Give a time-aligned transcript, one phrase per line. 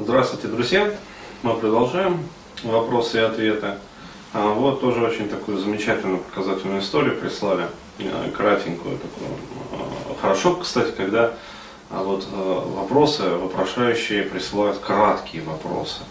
[0.00, 0.92] Здравствуйте, друзья!
[1.42, 2.22] Мы продолжаем
[2.62, 3.74] вопросы и ответы.
[4.32, 7.66] А вот тоже очень такую замечательную показательную историю прислали,
[7.98, 9.30] э, кратенькую такую.
[9.72, 11.34] Э, хорошо, кстати, когда
[11.90, 16.02] а вот э, вопросы вопрошающие присылают краткие вопросы.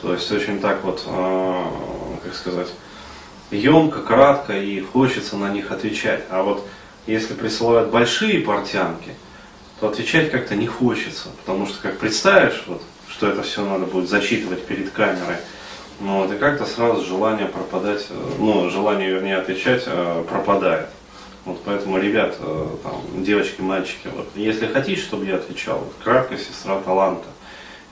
[0.00, 1.06] То есть очень так вот,
[2.24, 2.72] как сказать,
[3.52, 6.24] емко, кратко и хочется на них отвечать.
[6.28, 6.66] А вот
[7.06, 9.14] если присылают большие портянки,
[9.78, 12.82] то отвечать как-то не хочется, потому что как представишь, вот,
[13.22, 15.36] что это все надо будет зачитывать перед камерой,
[16.00, 20.88] ну, вот, и как-то сразу желание пропадать, э, ну, желание, вернее, отвечать э, пропадает.
[21.44, 26.36] Вот поэтому, ребят, э, там, девочки, мальчики, вот, если хотите, чтобы я отвечал, вот, кратко
[26.36, 27.28] сестра таланта,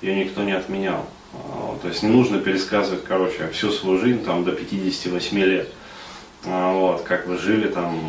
[0.03, 1.07] ее никто не отменял.
[1.33, 5.69] А, вот, то есть не нужно пересказывать, короче, всю свою жизнь там, до 58 лет.
[6.45, 8.01] А, вот, как вы жили там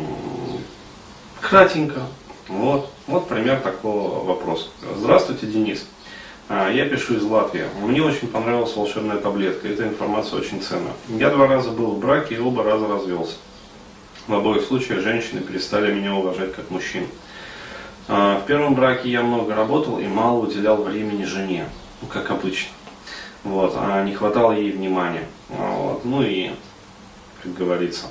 [1.40, 2.00] кратенько.
[2.48, 4.70] Вот, вот пример такого вопроса.
[4.96, 5.86] Здравствуйте, Денис.
[6.54, 7.64] А, я пишу из Латвии.
[7.80, 9.68] Мне очень понравилась волшебная таблетка.
[9.68, 10.90] Эта информация очень ценна.
[11.08, 13.36] Я два раза был в браке и оба раза развелся.
[14.26, 17.06] В обоих случаях женщины перестали меня уважать как мужчин.
[18.06, 21.70] А, в первом браке я много работал и мало уделял времени жене,
[22.02, 22.72] ну, как обычно.
[23.44, 25.24] Вот, а не хватало ей внимания.
[25.48, 26.50] Вот, ну и,
[27.42, 28.08] как говорится,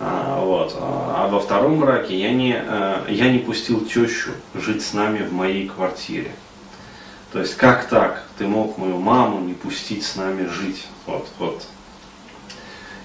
[0.00, 0.74] а, вот.
[0.80, 5.34] А во втором браке я не, э, я не пустил тещу жить с нами в
[5.34, 6.30] моей квартире.
[7.36, 8.22] То есть как так?
[8.38, 10.86] Ты мог мою маму не пустить с нами жить?
[11.04, 11.66] Вот, вот.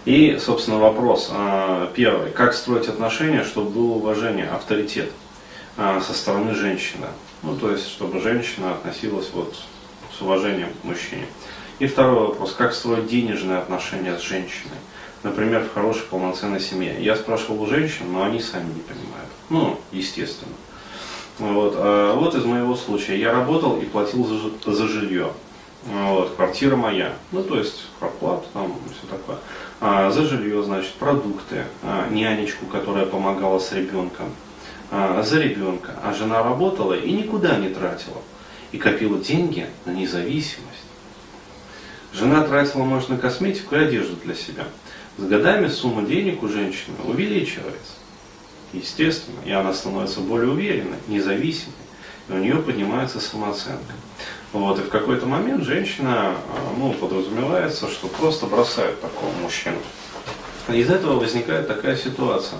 [0.05, 2.31] И, собственно, вопрос а, первый.
[2.31, 5.11] Как строить отношения, чтобы было уважение, авторитет
[5.75, 7.07] а, со стороны женщины?
[7.43, 9.53] Ну, то есть, чтобы женщина относилась вот
[10.17, 11.25] с уважением к мужчине.
[11.79, 12.53] И второй вопрос.
[12.53, 14.77] Как строить денежные отношения с женщиной?
[15.23, 16.95] например, в хорошей полноценной семье.
[16.99, 19.29] Я спрашивал у женщин, но они сами не понимают.
[19.49, 20.53] Ну, естественно.
[21.41, 23.17] Вот, а вот из моего случая.
[23.17, 25.31] Я работал и платил за, за жилье.
[25.85, 27.13] Вот, квартира моя.
[27.31, 29.37] Ну, то есть, квартплата, там, все такое.
[29.79, 34.27] А, за жилье, значит, продукты, а, нянечку, которая помогала с ребенком,
[34.91, 35.95] а, за ребенка.
[36.03, 38.21] А жена работала и никуда не тратила.
[38.71, 40.85] И копила деньги на независимость.
[42.13, 44.65] Жена тратила, может, на косметику и одежду для себя.
[45.17, 47.93] С годами сумма денег у женщины увеличивается.
[48.73, 51.75] Естественно, и она становится более уверенной, независимой,
[52.29, 53.93] и у нее поднимается самооценка.
[54.53, 56.35] Вот, и в какой-то момент женщина, а,
[56.77, 59.77] ну, подразумевается, что просто бросает такого мужчину.
[60.69, 62.59] Из этого возникает такая ситуация,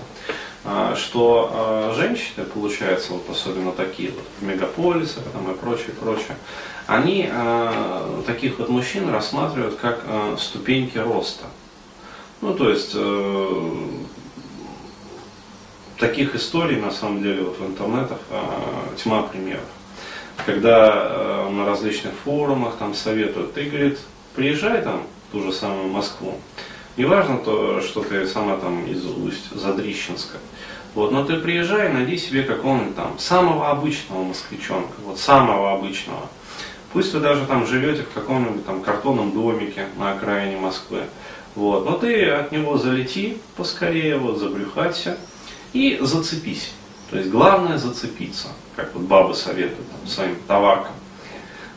[0.64, 6.38] а, что а, женщины, получается, вот особенно такие вот в мегаполисах там, и прочее, прочее,
[6.88, 7.30] они
[8.26, 10.04] таких вот мужчин рассматривают как
[10.38, 11.46] ступеньки роста.
[12.42, 13.88] Ну, то есть, э,
[16.02, 18.42] таких историй, на самом деле, вот в интернетах э,
[18.98, 19.70] тьма примеров.
[20.48, 24.00] Когда э, на различных форумах там советуют, ты, говорит,
[24.36, 26.40] приезжай там в ту же самую Москву.
[26.98, 30.40] Неважно то, что ты сама там из усть Задрищенска.
[30.96, 36.28] Вот, но ты приезжай, найди себе какого-нибудь там самого обычного москвичонка, вот самого обычного.
[36.94, 41.04] Пусть вы даже там живете в каком-нибудь там картонном домике на окраине Москвы.
[41.54, 41.86] Вот.
[41.86, 45.18] Но ты от него залети поскорее, вот, забрюхаться
[45.74, 46.72] и зацепись.
[47.10, 50.94] То есть главное зацепиться, как вот бабы советуют там, своим товаркам.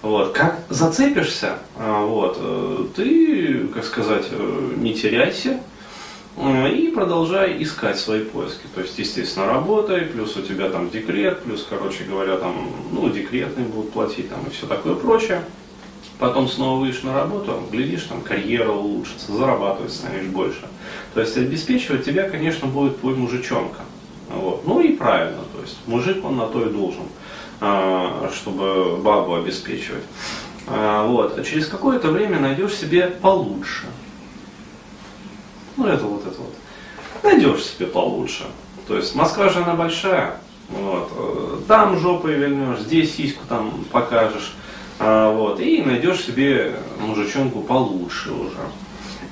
[0.03, 0.33] Вот.
[0.33, 5.61] Как зацепишься, а, вот, э, ты, как сказать, э, не теряйся
[6.37, 8.67] э, и продолжай искать свои поиски.
[8.75, 13.67] То есть, естественно, работай, плюс у тебя там декрет, плюс, короче говоря, там, ну, декретные
[13.67, 15.43] будут платить там и все такое прочее
[16.19, 20.67] потом снова выйдешь на работу, глядишь, там карьера улучшится, зарабатывать станешь больше.
[21.15, 23.83] То есть обеспечивать тебя, конечно, будет твой мужичонка.
[24.29, 24.67] Вот.
[24.67, 27.05] Ну и правильно, то есть мужик он на то и должен,
[27.61, 30.05] а, чтобы бабу обеспечивать.
[30.67, 31.39] А, вот.
[31.39, 33.87] А через какое-то время найдешь себе получше.
[35.77, 36.55] Ну это вот это вот.
[37.23, 38.45] Найдешь себе получше.
[38.87, 40.39] То есть Москва же она большая.
[40.69, 41.67] Вот.
[41.67, 44.55] Там жопой вильнешь, здесь сиську там покажешь.
[44.99, 48.61] А, вот, и найдешь себе мужичонку получше уже,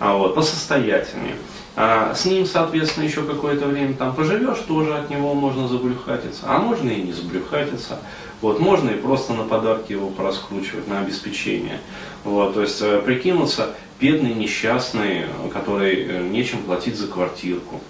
[0.00, 1.36] а, вот, посостоятельнее.
[1.74, 6.58] А с ним, соответственно, еще какое-то время там поживешь, тоже от него можно забрюхатиться, а
[6.58, 7.98] можно и не забрюхатиться.
[8.42, 11.80] Вот, можно и просто на подарки его пораскручивать, на обеспечение.
[12.24, 17.80] Вот, то есть э, прикинуться бедный, несчастный, который э, нечем платить за квартирку.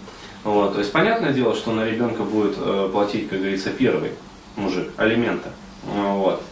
[0.44, 4.10] Вот, то есть понятное дело, что на ребенка будет э, платить, как говорится, первый
[4.56, 5.48] мужик, алименты.
[5.84, 6.42] Вот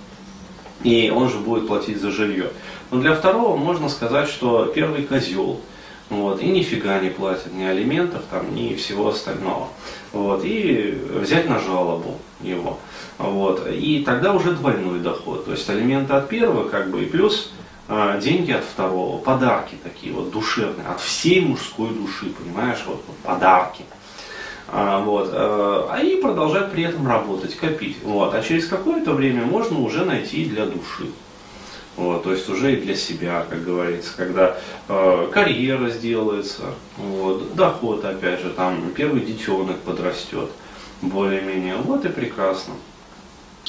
[0.83, 2.51] и он же будет платить за жилье.
[2.91, 5.61] Но для второго можно сказать, что первый козел,
[6.09, 9.69] вот, и нифига не платит ни алиментов, там, ни всего остального.
[10.13, 12.79] Вот, и взять на жалобу его.
[13.19, 15.45] Вот, и тогда уже двойной доход.
[15.45, 17.53] То есть алименты от первого, как бы, и плюс
[17.87, 23.85] а, деньги от второго, подарки такие вот душевные, от всей мужской души, понимаешь, вот, подарки.
[24.73, 27.97] А, вот, а, и продолжать при этом работать, копить.
[28.05, 31.11] Вот, а через какое-то время можно уже найти для души.
[31.97, 34.57] Вот, то есть уже и для себя, как говорится, когда
[34.89, 36.63] э, карьера сделается,
[36.97, 40.49] вот, доход, опять же, там первый детенок подрастет,
[41.03, 42.75] более-менее, вот и прекрасно.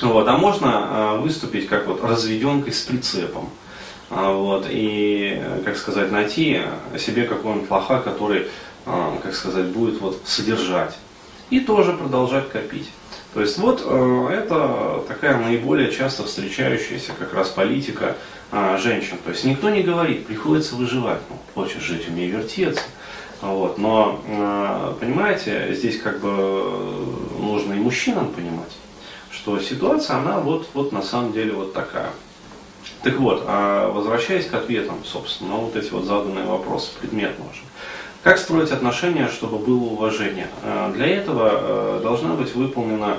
[0.02, 3.50] Вот, а можно э, выступить как вот разведенкой с прицепом.
[4.10, 6.62] А, вот, и, как сказать, найти
[6.98, 8.48] себе какого-нибудь лоха, который, э,
[8.86, 10.98] как сказать, будет вот содержать.
[11.50, 12.90] И тоже продолжать копить.
[13.34, 18.18] То есть вот э, это такая наиболее часто встречающаяся как раз политика
[18.52, 19.18] э, женщин.
[19.24, 21.22] То есть никто не говорит, приходится выживать.
[21.30, 22.84] Ну, хочешь жить, умей вертеться.
[23.42, 23.78] Вот.
[23.78, 27.08] Но, э, понимаете, здесь как бы
[27.40, 28.72] нужно и мужчинам понимать,
[29.32, 32.12] что ситуация, она вот, вот на самом деле вот такая.
[33.02, 37.62] Так вот, а возвращаясь к ответам, собственно, вот эти вот заданные вопросы, предметно уже.
[38.24, 40.48] Как строить отношения, чтобы было уважение?
[40.62, 43.18] Э, для этого э, должна быть выполнена,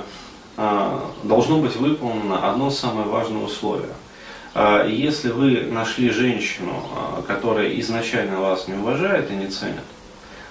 [0.55, 3.93] э, должно быть выполнено одно самое важное условие.
[4.87, 6.83] Если вы нашли женщину,
[7.25, 9.81] которая изначально вас не уважает и не ценит,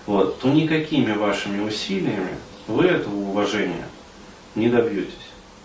[0.06, 2.30] вот, то никакими вашими усилиями
[2.66, 3.86] вы этого уважения
[4.56, 5.12] не добьетесь.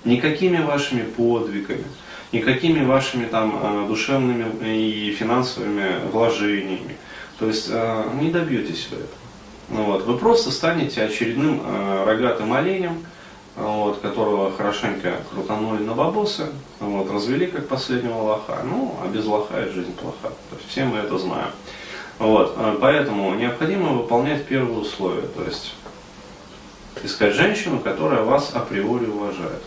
[0.05, 1.85] Никакими вашими подвигами,
[2.31, 6.95] никакими вашими там душевными и финансовыми вложениями,
[7.39, 9.09] то есть э, не добьетесь вы этого.
[9.69, 10.05] Ну, вот.
[10.05, 13.05] Вы просто станете очередным э, рогатым оленем,
[13.55, 16.47] вот, которого хорошенько крутанули на бабосы,
[16.79, 18.59] вот, развели как последнего лоха.
[18.63, 20.29] Ну, а без лоха и жизнь плоха.
[20.49, 21.49] То есть все мы это знаем.
[22.17, 25.75] Вот, э, поэтому необходимо выполнять первые условия, то есть
[27.03, 29.61] искать женщину, которая вас априори уважает.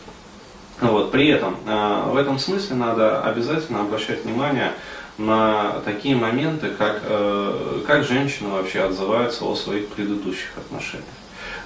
[0.80, 4.72] Вот, при этом в этом смысле надо обязательно обращать внимание
[5.20, 11.06] на такие моменты, как, э, как женщина вообще отзывается о своих предыдущих отношениях.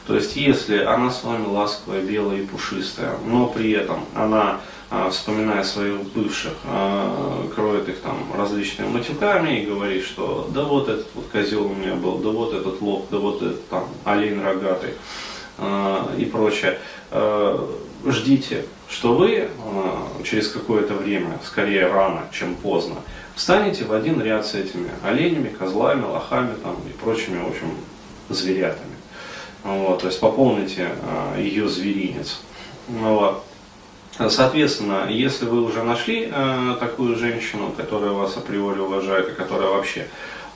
[0.06, 4.61] То есть, если она с вами ласковая, белая и пушистая, но при этом она,
[4.91, 10.89] э, вспоминая своих бывших, э, кроет их там различными матюками и говорит, что да вот
[10.89, 14.43] этот вот козел у меня был, да вот этот лоб, да вот этот там олень
[14.43, 14.95] рогатый
[16.19, 16.81] и прочее,
[18.06, 19.49] ждите, что вы
[20.25, 22.97] через какое-то время, скорее рано, чем поздно,
[23.35, 27.75] встанете в один ряд с этими оленями, козлами, лохами там, и прочими, в общем,
[28.29, 28.95] зверятами.
[29.62, 32.41] Вот, то есть пополните а, ее зверинец.
[32.87, 33.43] Вот.
[34.29, 40.06] Соответственно, если вы уже нашли э, такую женщину, которая вас априори уважает, и которая вообще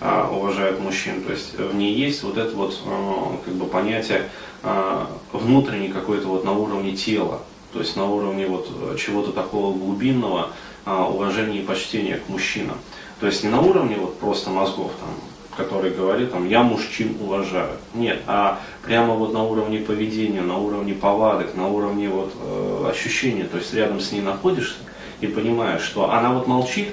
[0.01, 4.29] э, уважает мужчин, то есть в ней есть вот это вот э, как бы понятие
[4.63, 7.41] э, внутренней какой-то вот на уровне тела,
[7.73, 10.51] то есть на уровне вот чего-то такого глубинного,
[10.91, 12.79] а, уважение и почтение к мужчинам.
[13.21, 15.11] То есть не на уровне вот просто мозгов, там,
[15.55, 17.73] который говорит, там, я мужчин уважаю.
[17.93, 23.45] Нет, а прямо вот на уровне поведения, на уровне повадок, на уровне вот э, ощущения.
[23.45, 24.77] То есть рядом с ней находишься
[25.21, 26.89] и понимаешь, что она вот молчит,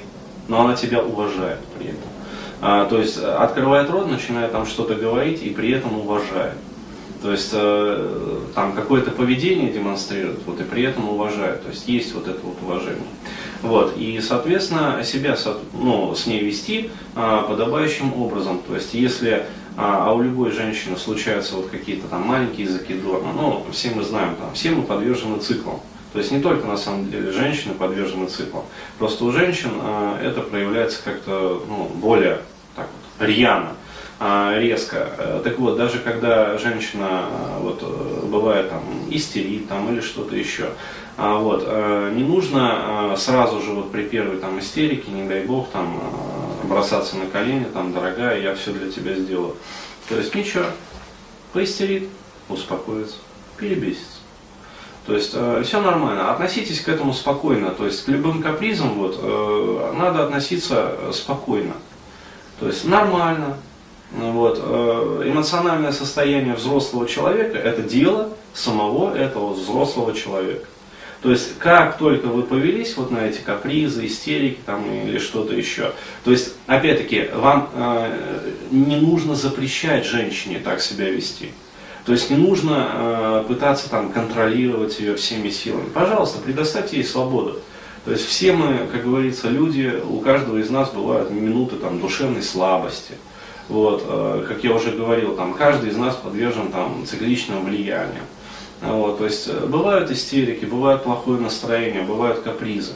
[0.49, 2.09] но она тебя уважает при этом.
[2.61, 6.55] А, то есть открывает рот, начинает там что-то говорить и при этом уважает.
[7.21, 11.63] То есть э, там какое-то поведение демонстрирует, вот и при этом уважает.
[11.63, 13.07] То есть есть вот это вот уважение.
[13.61, 15.35] Вот, и, соответственно, себя
[15.73, 18.61] ну, с ней вести а, подобающим образом.
[18.67, 23.65] То есть, если а, а у любой женщины случаются вот какие-то там маленькие закидоны, ну,
[23.71, 25.79] все мы знаем, там, все мы подвержены циклам.
[26.15, 28.63] То есть не только на самом деле женщины подвержены циклам.
[28.97, 32.39] Просто у женщин а, это проявляется как-то ну, более
[32.73, 33.73] так вот, рьяно,
[34.17, 35.09] а, резко.
[35.17, 40.37] Э, так вот, даже когда женщина а, вот, э, бывает там истерит там, или что-то
[40.37, 40.69] еще,
[41.17, 42.61] а, вот, э, не нужно
[43.11, 47.25] а, сразу же вот при первой там истерике, не дай бог, там а, бросаться на
[47.25, 49.57] колени, там, дорогая, я все для тебя сделаю.
[50.07, 50.63] То есть ничего,
[51.51, 52.07] поистерит,
[52.47, 53.17] успокоится,
[53.57, 54.19] перебесится.
[55.05, 59.19] То есть э, все нормально, относитесь к этому спокойно, то есть к любым капризам вот,
[59.21, 61.73] э, надо относиться спокойно.
[62.59, 63.57] То есть нормально,
[64.11, 70.65] вот, э, эмоциональное состояние взрослого человека это дело самого этого взрослого человека.
[71.21, 75.91] То есть, как только вы повелись вот на эти капризы, истерики там, или что-то еще,
[76.23, 81.51] то есть, опять-таки, вам э, не нужно запрещать женщине так себя вести.
[82.05, 85.89] То есть не нужно э, пытаться там контролировать ее всеми силами.
[85.89, 87.59] Пожалуйста, предоставьте ей свободу.
[88.05, 92.43] То есть все мы, как говорится, люди, у каждого из нас бывают минуты там, душевной
[92.43, 93.15] слабости.
[93.69, 98.25] Вот, э, как я уже говорил, там, каждый из нас подвержен там, цикличным влияниям.
[98.81, 102.93] Вот, то есть э, бывают истерики, бывает плохое настроение, бывают капризы.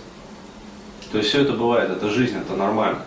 [1.12, 3.02] То есть все это бывает, это жизнь, это нормально.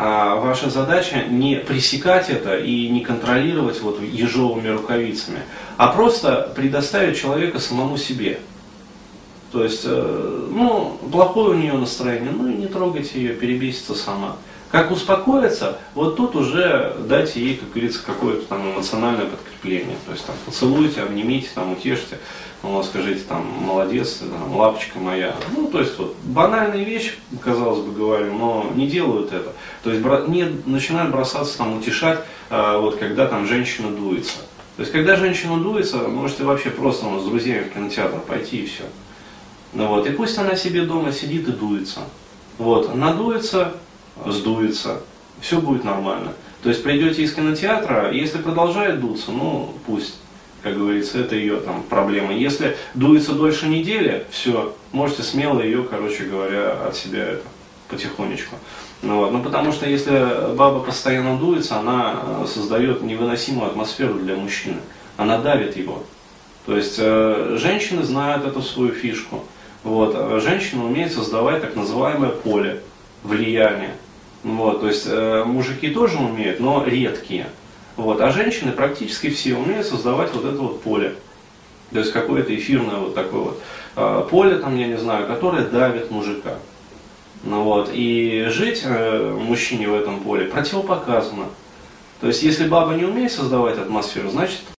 [0.00, 5.40] А ваша задача не пресекать это и не контролировать вот ежовыми рукавицами,
[5.76, 8.38] а просто предоставить человека самому себе.
[9.50, 14.36] То есть, э, ну, плохое у нее настроение, ну и не трогайте ее, перебесится сама.
[14.70, 19.96] Как успокоиться, вот тут уже дайте ей, как говорится, какое-то там эмоциональное подкрепление.
[20.04, 22.18] То есть там поцелуйте, обнимите, там утешьте,
[22.62, 25.34] ну, скажите там молодец, там, лапочка моя.
[25.56, 29.54] Ну, то есть вот банальные вещи, казалось бы, говорю, но не делают это.
[29.84, 32.20] То есть не начинают бросаться там утешать,
[32.50, 34.36] а, вот когда там женщина дуется.
[34.76, 38.66] То есть когда женщина дуется, можете вообще просто ну, с друзьями в кинотеатр пойти и
[38.66, 38.84] все.
[39.72, 42.00] Ну вот, и пусть она себе дома сидит и дуется.
[42.58, 43.74] Вот, надуется,
[44.26, 45.00] сдуется,
[45.40, 46.32] все будет нормально.
[46.62, 50.16] То есть придете из кинотеатра, если продолжает дуться, ну пусть,
[50.62, 52.32] как говорится, это ее там проблема.
[52.34, 57.44] Если дуется дольше недели, все, можете смело ее, короче говоря, от себя это
[57.88, 58.56] потихонечку.
[59.02, 59.32] Ну, вот.
[59.32, 64.78] ну потому что если баба постоянно дуется, она э, создает невыносимую атмосферу для мужчины.
[65.16, 66.02] Она давит его.
[66.66, 69.44] То есть э, женщины знают эту свою фишку.
[69.84, 70.42] Вот.
[70.42, 72.82] Женщина умеет создавать так называемое поле
[73.22, 73.94] влияния.
[74.44, 77.46] Вот, то есть э, мужики тоже умеют, но редкие.
[77.96, 81.14] Вот, а женщины практически все умеют создавать вот это вот поле.
[81.92, 83.62] То есть какое-то эфирное вот такое вот
[83.96, 86.54] э, поле, там, я не знаю, которое давит мужика.
[87.44, 91.46] Ну, вот, и жить э, мужчине в этом поле противопоказано.
[92.20, 94.60] То есть если баба не умеет создавать атмосферу, значит